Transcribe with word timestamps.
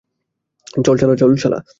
চল, 0.85 0.95
শালা! 1.37 1.59